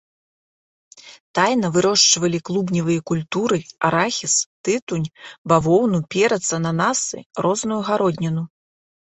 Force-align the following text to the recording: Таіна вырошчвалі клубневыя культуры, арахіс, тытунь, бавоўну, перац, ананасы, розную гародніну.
Таіна 1.39 1.67
вырошчвалі 1.75 2.39
клубневыя 2.49 3.01
культуры, 3.13 3.59
арахіс, 3.89 4.35
тытунь, 4.65 5.07
бавоўну, 5.53 5.99
перац, 6.17 6.43
ананасы, 6.61 7.19
розную 7.45 7.81
гародніну. 7.93 8.43